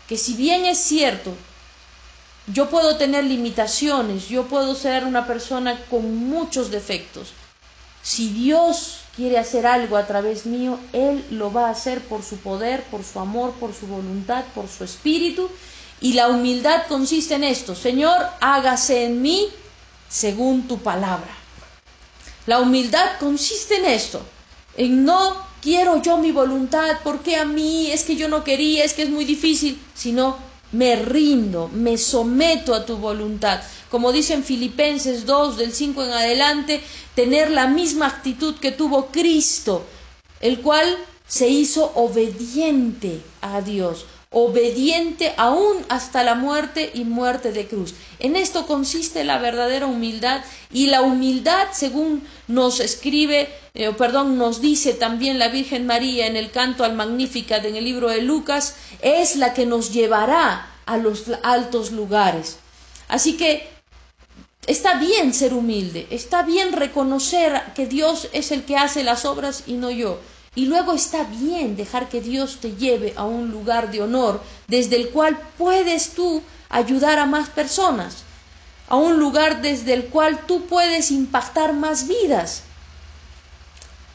que 0.09 0.17
si 0.17 0.33
bien 0.33 0.65
es 0.65 0.79
cierto, 0.79 1.35
yo 2.47 2.71
puedo 2.71 2.97
tener 2.97 3.25
limitaciones, 3.25 4.29
yo 4.29 4.45
puedo 4.45 4.75
ser 4.75 5.05
una 5.05 5.27
persona 5.27 5.79
con 5.91 6.17
muchos 6.17 6.71
defectos, 6.71 7.33
si 8.03 8.31
Dios 8.31 9.04
quiere 9.17 9.39
hacer 9.39 9.67
algo 9.67 9.97
a 9.97 10.07
través 10.07 10.47
mío, 10.47 10.79
Él 10.93 11.25
lo 11.31 11.53
va 11.53 11.69
a 11.69 11.71
hacer 11.71 12.01
por 12.01 12.23
su 12.23 12.39
poder, 12.39 12.83
por 12.85 13.05
su 13.05 13.21
amor, 13.21 13.53
por 13.53 13.73
su 13.75 13.87
voluntad, 13.87 14.45
por 14.55 14.69
su 14.69 14.85
espíritu. 14.85 15.49
Y 16.01 16.15
la 16.15 16.29
humildad 16.29 16.87
consiste 16.89 17.35
en 17.35 17.45
esto, 17.45 17.75
Señor, 17.75 18.27
hágase 18.41 19.07
en 19.07 19.23
mí 19.23 19.49
según 20.09 20.69
tu 20.69 20.79
palabra. 20.79 21.35
La 22.47 22.61
humildad 22.61 23.19
consiste 23.21 23.77
en 23.77 23.87
esto, 23.87 24.21
en 24.77 25.05
no 25.05 25.35
quiero 25.63 26.03
yo 26.03 26.19
mi 26.19 26.31
voluntad, 26.31 26.99
porque 27.03 27.37
a 27.37 27.47
mí 27.47 27.91
es 27.91 28.03
que 28.05 28.17
yo 28.17 28.29
no 28.29 28.45
quería, 28.45 28.85
es 28.85 28.93
que 28.93 29.05
es 29.05 29.09
muy 29.09 29.25
difícil, 29.25 29.81
sino 29.95 30.37
me 30.75 30.97
rindo, 30.97 31.69
me 31.73 31.97
someto 31.97 32.75
a 32.75 32.85
tu 32.85 32.97
voluntad. 32.97 33.61
Como 33.91 34.13
dice 34.13 34.35
en 34.35 34.45
Filipenses 34.45 35.25
2 35.25 35.57
del 35.57 35.73
5 35.73 36.05
en 36.05 36.11
adelante, 36.11 36.83
tener 37.15 37.51
la 37.51 37.69
misma 37.69 38.07
actitud 38.09 38.57
que 38.57 38.73
tuvo 38.73 39.07
Cristo, 39.07 39.85
el 40.41 40.61
cual 40.61 40.99
se 41.27 41.49
hizo 41.49 41.93
obediente 41.95 43.23
a 43.41 43.61
Dios 43.61 44.05
obediente 44.37 45.33
aún 45.37 45.77
hasta 45.89 46.25
la 46.25 46.35
muerte 46.35 46.91
y 46.93 47.05
muerte 47.05 47.53
de 47.53 47.69
cruz. 47.69 47.95
En 48.19 48.35
esto 48.35 48.67
consiste 48.67 49.23
la 49.23 49.39
verdadera 49.39 49.87
humildad 49.87 50.43
y 50.73 50.89
la 50.89 51.03
humildad, 51.03 51.69
según 51.73 52.27
nos 52.49 52.81
escribe, 52.81 53.49
eh, 53.75 53.93
perdón, 53.97 54.37
nos 54.37 54.61
dice 54.61 54.93
también 54.93 55.39
la 55.39 55.49
Virgen 55.49 55.87
María 55.87 56.27
en 56.27 56.37
el 56.37 56.51
canto 56.51 56.83
al 56.85 56.95
Magnificat 56.95 57.65
en 57.65 57.77
el 57.77 57.85
libro 57.85 58.09
de 58.09 58.23
Lucas, 58.23 58.75
es 59.03 59.37
la 59.37 59.55
que 59.55 59.67
nos 59.67 59.93
llevará 59.93 60.69
a 60.85 60.97
los 60.97 61.27
altos 61.45 61.93
lugares. 61.93 62.59
Así 63.07 63.37
que 63.37 63.69
está 64.67 64.99
bien 64.99 65.33
ser 65.33 65.55
humilde, 65.55 66.09
está 66.11 66.43
bien 66.43 66.73
reconocer 66.73 67.63
que 67.77 67.87
Dios 67.87 68.29
es 68.33 68.51
el 68.51 68.65
que 68.65 68.77
hace 68.77 69.05
las 69.05 69.25
obras 69.27 69.63
y 69.69 69.75
no 69.75 69.93
yo. 69.93 70.19
Y 70.55 70.67
luego 70.67 70.93
está 70.93 71.25
bien 71.25 71.77
dejar 71.77 72.09
que 72.09 72.21
Dios 72.21 72.59
te 72.61 72.77
lleve 72.77 73.13
a 73.17 73.25
un 73.25 73.51
lugar 73.51 73.91
de 73.91 74.03
honor 74.03 74.41
desde 74.69 74.97
el 74.97 75.11
cual 75.11 75.39
puedes 75.59 76.11
tú 76.11 76.43
ayudar 76.69 77.19
a 77.19 77.27
más 77.27 77.49
personas, 77.49 78.23
a 78.89 78.97
un 78.97 79.19
lugar 79.19 79.63
desde 79.63 79.95
el 79.95 80.07
cual 80.07 80.47
tú 80.47 80.67
puedes 80.67 81.11
impactar 81.11 81.73
más 81.73 82.07
vidas. 82.07 82.63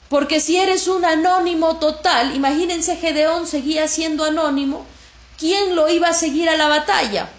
Porque 0.08 0.39
si 0.39 0.58
eres 0.58 0.88
un 0.88 1.05
anónimo 1.05 1.77
total, 1.77 2.36
imagínense 2.36 2.96
Gedeón 2.96 3.46
seguía 3.46 3.88
siendo 3.88 4.24
anónimo, 4.24 4.86
¿quién 5.38 5.75
lo 5.75 5.89
iba 5.89 6.08
a 6.08 6.13
seguir 6.13 6.50
a 6.50 6.58
la 6.58 6.67
batalla? 6.67 7.29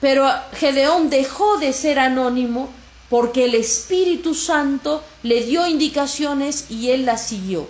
Pero 0.00 0.30
Gedeón 0.52 1.08
dejó 1.08 1.56
de 1.58 1.72
ser 1.72 1.98
anónimo 1.98 2.68
porque 3.14 3.44
el 3.44 3.54
Espíritu 3.54 4.34
Santo 4.34 5.00
le 5.22 5.44
dio 5.44 5.68
indicaciones 5.68 6.68
y 6.68 6.90
él 6.90 7.06
las 7.06 7.28
siguió. 7.28 7.68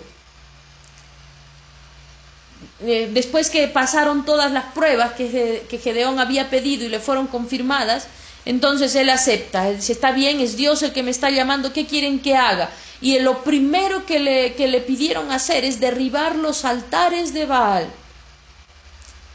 Eh, 2.79 3.11
después 3.13 3.51
que 3.51 3.67
pasaron 3.67 4.25
todas 4.25 4.51
las 4.51 4.73
pruebas 4.73 5.13
que, 5.13 5.63
que, 5.69 5.77
Gedeón 5.77 6.19
había 6.19 6.49
pedido 6.49 6.83
y 6.83 6.89
le 6.89 6.99
fueron 6.99 7.27
confirmadas, 7.27 8.07
entonces 8.43 8.95
él 8.95 9.07
acepta, 9.11 9.69
él 9.69 9.75
dice, 9.75 9.91
está 9.91 10.11
bien, 10.13 10.39
es 10.39 10.57
Dios 10.57 10.81
el 10.81 10.93
que 10.93 11.03
me 11.03 11.11
está 11.11 11.29
llamando, 11.29 11.71
¿qué 11.71 11.85
quieren 11.85 12.21
que 12.21 12.35
haga? 12.35 12.71
Y 12.99 13.19
lo 13.19 13.43
primero 13.43 14.03
que 14.07 14.17
le, 14.17 14.55
que 14.55 14.67
le 14.67 14.81
pidieron 14.81 15.31
hacer 15.31 15.63
es 15.63 15.79
derribar 15.79 16.35
los 16.35 16.65
altares 16.65 17.35
de 17.35 17.45
Baal. 17.45 17.87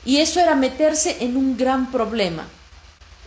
Y 0.04 0.16
eso 0.16 0.40
era 0.40 0.56
meterse 0.56 1.18
en 1.20 1.36
un 1.36 1.56
gran 1.56 1.92
problema. 1.92 2.48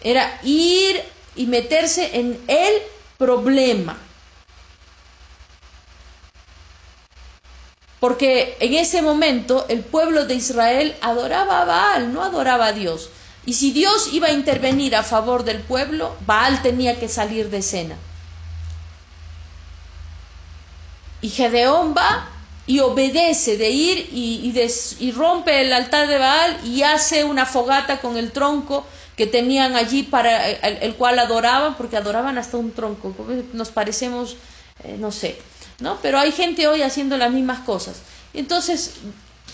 Era 0.04 0.38
ir 0.44 1.13
y 1.36 1.46
meterse 1.48 2.18
en 2.20 2.40
el 2.48 2.82
problema. 3.18 3.98
Porque 8.00 8.58
en 8.60 8.74
ese 8.74 9.02
momento 9.02 9.66
el 9.70 9.80
pueblo 9.80 10.26
de 10.26 10.36
Israel 10.36 10.96
adoraba 11.02 11.62
a 11.62 11.66
Baal, 11.66 12.14
no 12.14 12.22
adoraba 12.22 12.68
a 12.68 12.74
Dios. 12.74 13.10
Y 13.46 13.54
si 13.54 13.72
Dios 13.72 14.10
iba 14.12 14.28
a 14.28 14.34
intervenir 14.34 14.96
a 14.96 15.04
favor 15.04 15.44
del 15.44 15.60
pueblo, 15.60 16.16
Baal 16.26 16.62
tenía 16.62 17.00
que 17.00 17.08
salir 17.08 17.50
de 17.50 17.60
escena. 17.60 17.96
Y 21.22 21.30
Gedeón 21.30 21.94
va 21.96 22.30
y 22.66 22.80
obedece 22.80 23.58
de 23.58 23.70
ir 23.70 24.10
y, 24.12 24.54
y, 25.00 25.12
rompe 25.12 25.62
el 25.62 25.74
altar 25.74 26.08
de 26.08 26.18
Baal 26.18 26.60
y 26.66 26.84
hace 26.84 27.24
una 27.24 27.46
fogata 27.46 28.00
con 28.00 28.16
el 28.18 28.32
tronco 28.32 28.86
que 29.16 29.28
tenían 29.28 29.76
allí 29.76 30.04
para 30.04 30.50
el, 30.50 30.96
cual 30.96 31.20
adoraban, 31.20 31.76
porque 31.76 31.98
adoraban 31.98 32.38
hasta 32.38 32.58
un 32.58 32.72
tronco, 32.72 33.16
nos 33.54 33.70
parecemos, 33.70 34.38
eh, 34.84 34.98
no 34.98 35.12
sé, 35.12 35.38
¿no? 35.80 36.00
Pero 36.02 36.18
hay 36.20 36.32
gente 36.32 36.68
hoy 36.68 36.82
haciendo 36.82 37.18
las 37.18 37.32
mismas 37.32 37.60
cosas. 37.60 37.98
Entonces 38.34 38.96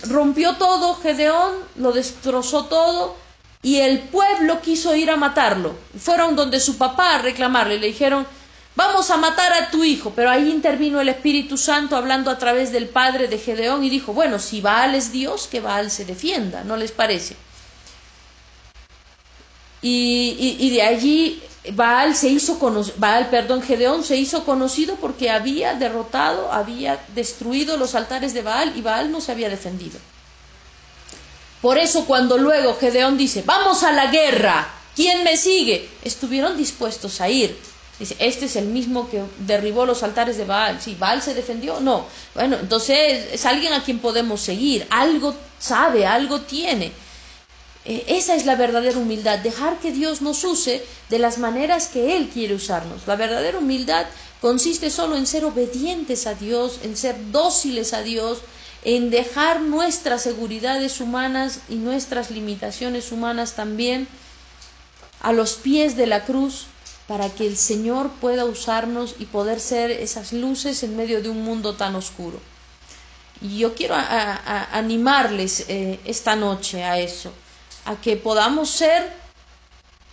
rompió 0.07 0.55
todo 0.55 0.95
Gedeón, 0.95 1.53
lo 1.75 1.91
destrozó 1.91 2.65
todo 2.65 3.17
y 3.61 3.77
el 3.77 3.99
pueblo 3.99 4.61
quiso 4.61 4.95
ir 4.95 5.11
a 5.11 5.17
matarlo. 5.17 5.75
Fueron 5.97 6.37
donde 6.37 6.61
su 6.61 6.77
papá 6.77 7.15
a 7.15 7.21
reclamarle, 7.21 7.79
le 7.79 7.87
dijeron, 7.87 8.25
vamos 8.75 9.09
a 9.11 9.17
matar 9.17 9.51
a 9.51 9.69
tu 9.71 9.83
hijo, 9.83 10.13
pero 10.15 10.29
ahí 10.29 10.49
intervino 10.49 11.01
el 11.01 11.09
Espíritu 11.09 11.57
Santo 11.57 11.97
hablando 11.97 12.31
a 12.31 12.37
través 12.37 12.71
del 12.71 12.87
padre 12.87 13.27
de 13.27 13.37
Gedeón 13.37 13.83
y 13.83 13.89
dijo, 13.89 14.13
bueno, 14.13 14.39
si 14.39 14.61
Baal 14.61 14.95
es 14.95 15.11
Dios, 15.11 15.47
que 15.47 15.59
Baal 15.59 15.91
se 15.91 16.05
defienda, 16.05 16.63
¿no 16.63 16.77
les 16.77 16.93
parece? 16.93 17.35
Y, 19.81 20.69
de 20.71 20.81
allí 20.81 21.41
Baal 21.74 22.15
se 22.15 22.29
hizo 22.29 22.59
Baal, 22.98 23.29
perdón, 23.29 23.62
Gedeón 23.62 24.03
se 24.03 24.17
hizo 24.17 24.43
conocido 24.43 24.95
porque 24.95 25.29
había 25.29 25.74
derrotado, 25.75 26.51
había 26.51 27.00
destruido 27.15 27.77
los 27.77 27.95
altares 27.95 28.33
de 28.33 28.41
Baal 28.41 28.74
y 28.75 28.81
Baal 28.81 29.12
no 29.12 29.21
se 29.21 29.31
había 29.31 29.50
defendido. 29.50 30.00
Por 31.62 31.77
eso 31.77 32.05
cuando 32.05 32.38
luego 32.38 32.75
Gedeón 32.75 33.17
dice, 33.17 33.43
vamos 33.45 33.83
a 33.83 33.91
la 33.91 34.07
guerra, 34.07 34.67
¿quién 34.95 35.24
me 35.24 35.38
sigue? 35.38 35.89
Estuvieron 36.03 36.57
dispuestos 36.57 37.19
a 37.21 37.29
ir. 37.29 37.57
Dice, 38.00 38.15
este 38.19 38.45
es 38.45 38.55
el 38.55 38.65
mismo 38.65 39.09
que 39.09 39.21
derribó 39.39 39.86
los 39.86 40.03
altares 40.03 40.38
de 40.38 40.45
Baal. 40.45 40.79
Si 40.81 40.95
Baal 40.95 41.21
se 41.21 41.33
defendió, 41.33 41.81
no. 41.81 42.05
Bueno, 42.33 42.55
entonces 42.57 43.27
es 43.33 43.45
alguien 43.45 43.74
a 43.74 43.83
quien 43.83 44.00
podemos 44.00 44.39
seguir. 44.39 44.88
Algo 44.89 45.36
sabe, 45.59 46.07
algo 46.07 46.39
tiene. 46.39 46.93
Eh, 47.89 48.05
esa 48.05 48.36
es 48.36 48.46
la 48.46 48.55
verdadera 48.55 49.00
humildad, 49.00 49.39
dejar 49.39 49.79
que 49.79 49.91
Dios 49.91 50.22
nos 50.22 50.43
use 50.43 50.86
de 51.10 51.17
las 51.17 51.39
maneras 51.39 51.88
que 51.88 52.15
Él 52.15 52.29
quiere 52.29 52.53
usarnos. 52.53 53.08
La 53.08 53.15
verdadera 53.15 53.58
humildad 53.58 54.05
consiste 54.41 54.91
solo 54.91 55.17
en 55.17 55.25
ser 55.25 55.43
obedientes 55.43 56.27
a 56.27 56.36
Dios, 56.36 56.81
en 56.84 56.96
ser 56.96 57.15
dóciles 57.31 57.93
a 57.93 58.03
Dios, 58.03 58.41
en 58.84 59.10
dejar 59.10 59.62
nuestras 59.62 60.22
seguridades 60.22 61.01
humanas 61.01 61.62
y 61.67 61.77
nuestras 61.77 62.29
limitaciones 62.29 63.12
humanas 63.12 63.53
también 63.53 64.08
a 65.19 65.34
los 65.34 65.53
pies 65.55 65.98
de 65.98 66.05
la 66.05 66.25
cruz 66.25 66.67
para 67.08 67.27
que 67.29 67.48
el 67.48 67.58
Señor 67.58 68.12
pueda 68.22 68.46
usarnos 68.46 69.15
y 69.17 69.25
poder 69.25 69.60
ser 69.60 69.89
esas 69.89 70.31
luces 70.31 70.84
en 70.84 70.96
medio 70.96 71.24
de 71.24 71.29
un 71.29 71.41
mundo 71.43 71.74
tan 71.74 71.96
oscuro. 71.96 72.39
Y 73.41 73.58
yo 73.58 73.74
quiero 73.74 73.96
animarles 73.98 75.65
eh, 75.69 76.00
esta 76.05 76.36
noche 76.36 76.84
a 76.84 77.00
eso 77.00 77.34
a 77.86 77.95
que 78.00 78.15
podamos 78.15 78.69
ser 78.69 79.12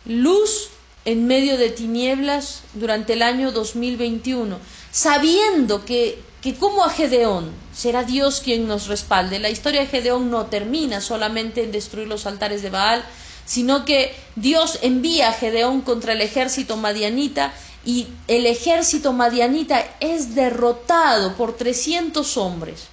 luz 0.04 0.68
en 1.04 1.26
medio 1.26 1.56
de 1.56 1.70
tinieblas 1.70 2.62
durante 2.75 3.12
el 3.12 3.23
año 3.23 3.52
2021, 3.52 4.58
sabiendo 4.90 5.85
que, 5.85 6.20
que 6.42 6.56
como 6.56 6.85
a 6.85 6.90
Gedeón 6.90 7.52
será 7.73 8.02
Dios 8.02 8.40
quien 8.40 8.66
nos 8.66 8.88
respalde. 8.88 9.38
La 9.38 9.50
historia 9.50 9.82
de 9.82 9.87
Gedeón 9.87 10.30
no 10.30 10.46
termina 10.46 11.00
solamente 11.00 11.62
en 11.62 11.73
destruir 11.73 12.08
los 12.08 12.26
altares 12.26 12.62
de 12.62 12.70
Baal, 12.70 13.04
sino 13.44 13.85
que 13.85 14.14
Dios 14.35 14.80
envía 14.82 15.28
a 15.28 15.32
Gedeón 15.32 15.82
contra 15.82 16.12
el 16.12 16.20
ejército 16.20 16.76
madianita 16.76 17.52
y 17.85 18.08
el 18.26 18.46
ejército 18.46 19.12
madianita 19.12 19.85
es 20.00 20.35
derrotado 20.35 21.37
por 21.37 21.56
300 21.56 22.37
hombres 22.37 22.88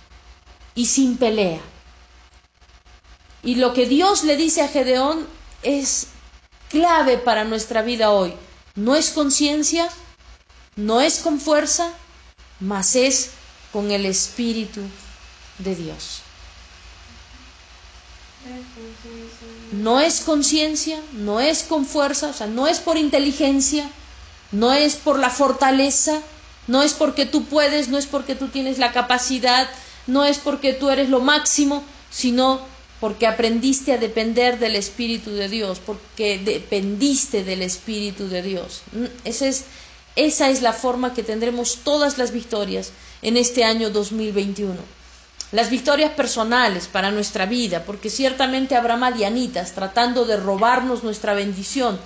y 0.76 0.86
sin 0.86 1.18
pelea. 1.18 1.62
Y 3.44 3.56
lo 3.56 3.74
que 3.74 3.86
Dios 3.86 4.24
le 4.24 4.38
dice 4.38 4.62
a 4.62 4.70
Gedeón 4.70 5.28
es 5.64 6.08
clave 6.70 7.18
para 7.18 7.44
nuestra 7.44 7.82
vida 7.82 8.12
hoy. 8.12 8.34
No 8.76 8.96
es 8.96 9.10
conciencia, 9.12 9.90
no 10.76 11.02
es 11.02 11.20
con 11.20 11.40
fuerza, 11.40 11.92
mas 12.60 12.96
es 12.96 13.32
con 13.72 13.92
el 13.92 14.06
Espíritu 14.06 14.82
de 15.60 15.76
Dios. 15.76 16.22
No 19.72 20.00
es 20.00 20.22
conciencia, 20.22 21.00
no 21.14 21.40
es 21.40 21.64
con 21.64 21.86
fuerza, 21.86 22.28
o 22.28 22.34
sea, 22.34 22.48
no 22.48 22.68
es 22.68 22.80
por 22.80 22.98
inteligencia, 22.98 23.90
no 24.52 24.74
es 24.74 24.96
por 24.96 25.20
la 25.20 25.30
fortaleza, 25.30 26.22
no 26.68 26.82
es 26.82 26.94
porque 26.94 27.26
tú 27.26 27.46
puedes, 27.46 27.90
no 27.90 27.98
es 27.98 28.06
porque 28.06 28.36
tú 28.36 28.48
tienes 28.48 28.78
la 28.78 28.92
capacidad, 28.92 29.70
no 30.08 30.26
es 30.26 30.40
porque 30.40 30.74
tú 30.74 30.90
eres 30.90 31.10
lo 31.10 31.20
máximo, 31.20 31.84
sino 32.10 32.73
porque 33.04 33.28
aprendiste 33.28 33.92
a 33.92 33.98
depender 33.98 34.60
del 34.60 34.78
Espíritu 34.78 35.32
de 35.32 35.50
Dios, 35.50 35.82
porque 35.86 36.40
dependiste 36.40 37.44
del 37.44 37.62
Espíritu 37.62 38.30
de 38.30 38.42
Dios. 38.42 38.82
Mm, 38.94 39.08
esa 39.26 39.46
es, 39.46 39.66
esa 40.16 40.50
es 40.50 40.62
la 40.62 40.72
forma 40.72 41.14
que 41.14 41.22
tendremos 41.22 41.80
todas 41.84 42.18
las 42.18 42.32
victorias 42.32 42.94
en 43.22 43.36
este 43.36 43.66
año 43.66 43.90
2021. 43.90 44.76
Las 45.52 45.70
victorias 45.70 46.12
personales 46.12 46.88
para 46.88 47.12
nuestra 47.12 47.46
vida, 47.46 47.84
porque 47.84 48.10
ciertamente 48.10 48.78
habrá 48.78 48.96
madianitas 48.96 49.74
tratando 49.74 50.24
de 50.24 50.38
robarnos 50.38 51.04
nuestra 51.04 51.34
bendición, 51.34 52.00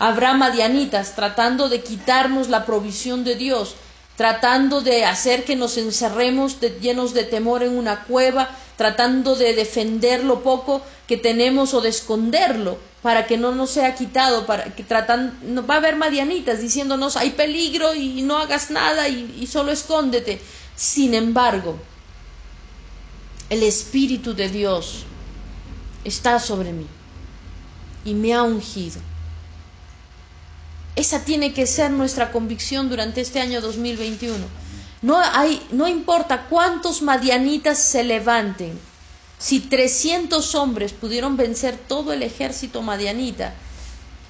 Habrá 0.00 0.32
madianitas 0.34 1.16
tratando 1.16 1.68
de 1.68 1.82
quitarnos 1.82 2.48
la 2.48 2.64
provisión 2.64 3.24
de 3.24 3.34
Dios, 3.34 3.74
tratando 4.18 4.80
de 4.80 5.04
hacer 5.04 5.44
que 5.44 5.54
nos 5.54 5.76
encerremos 5.76 6.58
llenos 6.80 7.14
de 7.14 7.22
temor 7.22 7.62
en 7.62 7.78
una 7.78 8.02
cueva, 8.02 8.50
tratando 8.76 9.36
de 9.36 9.54
defender 9.54 10.24
lo 10.24 10.42
poco 10.42 10.82
que 11.06 11.16
tenemos 11.16 11.72
o 11.72 11.80
de 11.80 11.90
esconderlo 11.90 12.78
para 13.00 13.28
que 13.28 13.38
no 13.38 13.54
nos 13.54 13.70
sea 13.70 13.94
quitado, 13.94 14.44
para 14.44 14.74
que 14.74 14.82
tratan, 14.82 15.38
va 15.70 15.74
a 15.74 15.76
haber 15.76 15.94
madianitas 15.94 16.60
diciéndonos 16.60 17.16
hay 17.16 17.30
peligro 17.30 17.94
y 17.94 18.22
no 18.22 18.38
hagas 18.38 18.72
nada 18.72 19.08
y, 19.08 19.36
y 19.38 19.46
solo 19.46 19.70
escóndete. 19.70 20.40
Sin 20.74 21.14
embargo, 21.14 21.78
el 23.50 23.62
Espíritu 23.62 24.34
de 24.34 24.48
Dios 24.48 25.04
está 26.02 26.40
sobre 26.40 26.72
mí 26.72 26.88
y 28.04 28.14
me 28.14 28.34
ha 28.34 28.42
ungido. 28.42 29.00
Esa 30.98 31.24
tiene 31.24 31.52
que 31.52 31.68
ser 31.68 31.92
nuestra 31.92 32.32
convicción 32.32 32.88
durante 32.88 33.20
este 33.20 33.40
año 33.40 33.60
2021. 33.60 34.44
No, 35.02 35.16
hay, 35.16 35.64
no 35.70 35.86
importa 35.86 36.46
cuántos 36.48 37.02
madianitas 37.02 37.78
se 37.78 38.02
levanten, 38.02 38.76
si 39.38 39.60
300 39.60 40.56
hombres 40.56 40.92
pudieron 40.92 41.36
vencer 41.36 41.78
todo 41.78 42.12
el 42.12 42.24
ejército 42.24 42.82
madianita, 42.82 43.54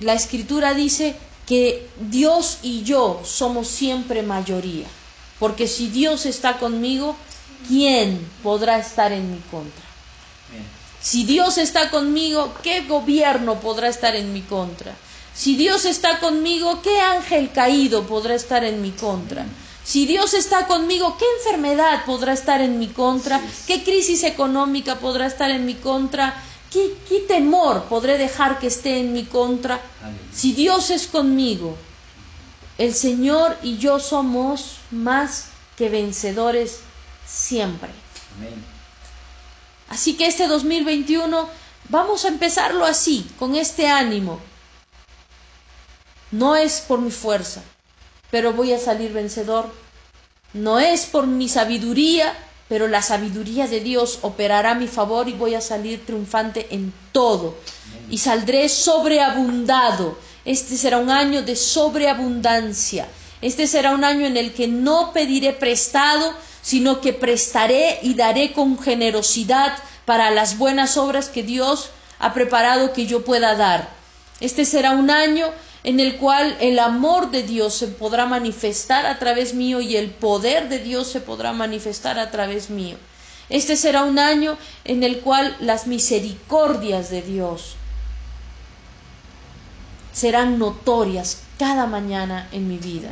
la 0.00 0.12
escritura 0.12 0.74
dice 0.74 1.16
que 1.46 1.88
Dios 1.98 2.58
y 2.62 2.82
yo 2.82 3.22
somos 3.24 3.66
siempre 3.66 4.22
mayoría. 4.22 4.88
Porque 5.38 5.68
si 5.68 5.88
Dios 5.88 6.26
está 6.26 6.58
conmigo, 6.58 7.16
¿quién 7.66 8.20
podrá 8.42 8.78
estar 8.78 9.10
en 9.12 9.30
mi 9.32 9.38
contra? 9.50 9.84
Si 11.00 11.24
Dios 11.24 11.56
está 11.56 11.88
conmigo, 11.88 12.52
¿qué 12.62 12.82
gobierno 12.82 13.58
podrá 13.58 13.88
estar 13.88 14.14
en 14.14 14.34
mi 14.34 14.42
contra? 14.42 14.94
Si 15.38 15.54
Dios 15.54 15.84
está 15.84 16.18
conmigo, 16.18 16.82
¿qué 16.82 17.00
ángel 17.00 17.52
caído 17.52 18.08
podrá 18.08 18.34
estar 18.34 18.64
en 18.64 18.82
mi 18.82 18.90
contra? 18.90 19.46
Si 19.84 20.04
Dios 20.04 20.34
está 20.34 20.66
conmigo, 20.66 21.16
¿qué 21.16 21.24
enfermedad 21.38 22.04
podrá 22.04 22.32
estar 22.32 22.60
en 22.60 22.80
mi 22.80 22.88
contra? 22.88 23.40
¿Qué 23.68 23.84
crisis 23.84 24.24
económica 24.24 24.98
podrá 24.98 25.26
estar 25.26 25.48
en 25.52 25.64
mi 25.64 25.74
contra? 25.74 26.42
¿Qué, 26.72 27.20
temor 27.28 27.84
podré 27.84 28.18
dejar 28.18 28.58
que 28.58 28.66
esté 28.66 28.98
en 28.98 29.12
mi 29.12 29.26
contra? 29.26 29.80
Si 30.34 30.54
Dios 30.54 30.90
es 30.90 31.06
conmigo, 31.06 31.76
el 32.76 32.92
Señor 32.92 33.56
y 33.62 33.78
yo 33.78 34.00
somos 34.00 34.78
más 34.90 35.50
que 35.76 35.88
vencedores 35.88 36.80
siempre. 37.24 37.90
Así 39.88 40.16
que 40.16 40.26
este 40.26 40.48
2021 40.48 41.48
vamos 41.90 42.24
a 42.24 42.28
empezarlo 42.28 42.84
así, 42.84 43.24
con 43.38 43.54
este 43.54 43.86
ánimo. 43.86 44.40
No 46.30 46.56
es 46.56 46.80
por 46.80 47.00
mi 47.00 47.10
fuerza, 47.10 47.62
pero 48.30 48.52
voy 48.52 48.72
a 48.72 48.78
salir 48.78 49.12
vencedor. 49.12 49.70
No 50.52 50.78
es 50.78 51.06
por 51.06 51.26
mi 51.26 51.48
sabiduría, 51.48 52.34
pero 52.68 52.86
la 52.86 53.00
sabiduría 53.00 53.66
de 53.66 53.80
Dios 53.80 54.18
operará 54.22 54.72
a 54.72 54.74
mi 54.74 54.88
favor 54.88 55.28
y 55.28 55.32
voy 55.32 55.54
a 55.54 55.60
salir 55.60 56.04
triunfante 56.04 56.66
en 56.70 56.92
todo. 57.12 57.56
Y 58.10 58.18
saldré 58.18 58.68
sobreabundado. 58.68 60.18
Este 60.44 60.76
será 60.76 60.98
un 60.98 61.10
año 61.10 61.42
de 61.42 61.56
sobreabundancia. 61.56 63.08
Este 63.40 63.66
será 63.66 63.92
un 63.92 64.04
año 64.04 64.26
en 64.26 64.36
el 64.36 64.52
que 64.52 64.68
no 64.68 65.12
pediré 65.12 65.52
prestado, 65.52 66.34
sino 66.60 67.00
que 67.00 67.14
prestaré 67.14 68.00
y 68.02 68.14
daré 68.14 68.52
con 68.52 68.78
generosidad 68.78 69.78
para 70.04 70.30
las 70.30 70.58
buenas 70.58 70.96
obras 70.98 71.28
que 71.28 71.42
Dios 71.42 71.90
ha 72.18 72.34
preparado 72.34 72.92
que 72.92 73.06
yo 73.06 73.24
pueda 73.24 73.54
dar. 73.54 73.88
Este 74.40 74.64
será 74.64 74.92
un 74.92 75.10
año 75.10 75.46
en 75.88 76.00
el 76.00 76.16
cual 76.16 76.54
el 76.60 76.78
amor 76.80 77.30
de 77.30 77.42
Dios 77.42 77.72
se 77.72 77.86
podrá 77.86 78.26
manifestar 78.26 79.06
a 79.06 79.18
través 79.18 79.54
mío 79.54 79.80
y 79.80 79.96
el 79.96 80.10
poder 80.10 80.68
de 80.68 80.80
Dios 80.80 81.08
se 81.08 81.22
podrá 81.22 81.54
manifestar 81.54 82.18
a 82.18 82.30
través 82.30 82.68
mío. 82.68 82.98
Este 83.48 83.74
será 83.74 84.04
un 84.04 84.18
año 84.18 84.58
en 84.84 85.02
el 85.02 85.20
cual 85.20 85.56
las 85.60 85.86
misericordias 85.86 87.08
de 87.08 87.22
Dios 87.22 87.76
serán 90.12 90.58
notorias 90.58 91.38
cada 91.58 91.86
mañana 91.86 92.50
en 92.52 92.68
mi 92.68 92.76
vida. 92.76 93.08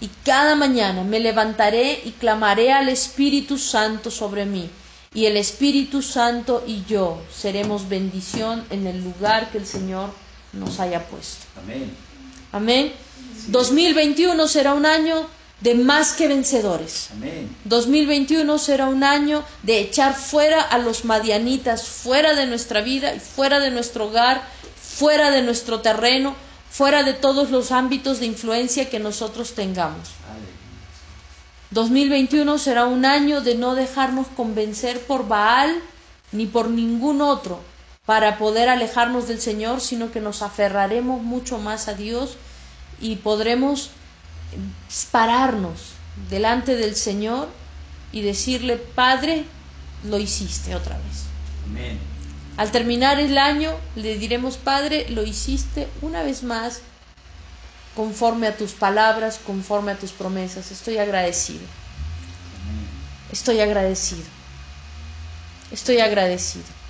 Y 0.00 0.08
cada 0.24 0.54
mañana 0.54 1.02
me 1.02 1.18
levantaré 1.18 2.02
y 2.04 2.12
clamaré 2.12 2.72
al 2.72 2.88
Espíritu 2.88 3.58
Santo 3.58 4.12
sobre 4.12 4.46
mí. 4.46 4.70
Y 5.12 5.26
el 5.26 5.36
Espíritu 5.36 6.02
Santo 6.02 6.62
y 6.68 6.84
yo 6.84 7.20
seremos 7.34 7.88
bendición 7.88 8.64
en 8.70 8.86
el 8.86 9.02
lugar 9.02 9.50
que 9.50 9.58
el 9.58 9.66
Señor 9.66 10.10
nos 10.52 10.78
haya 10.78 11.04
puesto. 11.08 11.46
Amén. 11.60 12.11
Amén. 12.52 12.92
2021 13.48 14.46
será 14.46 14.74
un 14.74 14.86
año 14.86 15.26
de 15.60 15.74
más 15.74 16.12
que 16.12 16.28
vencedores. 16.28 17.08
Amén. 17.12 17.48
2021 17.64 18.58
será 18.58 18.88
un 18.88 19.02
año 19.02 19.42
de 19.62 19.80
echar 19.80 20.14
fuera 20.14 20.60
a 20.60 20.78
los 20.78 21.04
madianitas, 21.04 21.86
fuera 21.86 22.34
de 22.34 22.46
nuestra 22.46 22.80
vida 22.82 23.14
fuera 23.18 23.58
de 23.58 23.70
nuestro 23.70 24.06
hogar, 24.06 24.42
fuera 24.80 25.30
de 25.30 25.42
nuestro 25.42 25.80
terreno, 25.80 26.34
fuera 26.70 27.02
de 27.02 27.14
todos 27.14 27.50
los 27.50 27.72
ámbitos 27.72 28.20
de 28.20 28.26
influencia 28.26 28.90
que 28.90 28.98
nosotros 28.98 29.54
tengamos. 29.54 30.10
2021 31.70 32.58
será 32.58 32.84
un 32.84 33.06
año 33.06 33.40
de 33.40 33.54
no 33.54 33.74
dejarnos 33.74 34.26
convencer 34.36 35.00
por 35.00 35.26
Baal 35.26 35.80
ni 36.30 36.46
por 36.46 36.68
ningún 36.68 37.22
otro, 37.22 37.60
para 38.06 38.36
poder 38.36 38.68
alejarnos 38.68 39.28
del 39.28 39.40
Señor, 39.40 39.80
sino 39.80 40.10
que 40.10 40.20
nos 40.20 40.42
aferraremos 40.42 41.22
mucho 41.22 41.58
más 41.58 41.88
a 41.88 41.94
Dios 41.94 42.36
y 43.00 43.16
podremos 43.16 43.90
pararnos 45.10 45.92
delante 46.28 46.74
del 46.74 46.96
Señor 46.96 47.48
y 48.10 48.22
decirle, 48.22 48.76
Padre, 48.76 49.44
lo 50.04 50.18
hiciste 50.18 50.74
otra 50.74 50.96
vez. 50.98 51.24
Al 52.56 52.70
terminar 52.70 53.18
el 53.20 53.38
año 53.38 53.72
le 53.94 54.18
diremos, 54.18 54.56
Padre, 54.56 55.08
lo 55.08 55.22
hiciste 55.24 55.88
una 56.02 56.22
vez 56.22 56.42
más 56.42 56.80
conforme 57.94 58.46
a 58.46 58.56
tus 58.56 58.72
palabras, 58.72 59.38
conforme 59.46 59.92
a 59.92 59.96
tus 59.96 60.10
promesas. 60.10 60.70
Estoy 60.70 60.98
agradecido. 60.98 61.64
Estoy 63.30 63.60
agradecido. 63.60 64.24
Estoy 65.70 66.00
agradecido. 66.00 66.81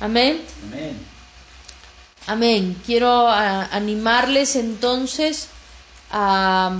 Amén. 0.00 0.44
Amén. 2.26 2.76
Quiero 2.84 3.28
animarles 3.28 4.56
entonces 4.56 5.48
a, 6.10 6.76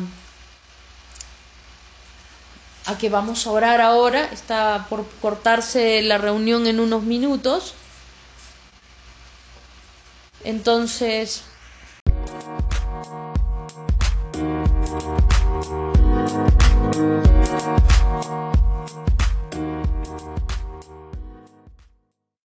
a 2.85 2.99
que 2.99 3.09
vamos 3.09 3.47
a 3.47 3.51
orar 3.51 3.81
ahora. 3.81 4.25
Está 4.33 4.87
por 4.89 5.09
cortarse 5.23 6.03
la 6.03 6.19
reunión 6.19 6.67
en 6.67 6.81
unos 6.81 7.03
minutos. 7.05 7.75
Entonces, 10.45 11.43